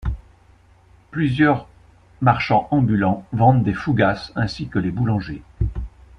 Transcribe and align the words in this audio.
Plusieurs 1.11 1.67
marchands 2.21 2.67
ambulants 2.71 3.23
vendent 3.33 3.61
des 3.63 3.75
fougasses 3.75 4.31
ainsi 4.35 4.67
que 4.67 4.79
les 4.79 4.89
boulangers. 4.89 5.43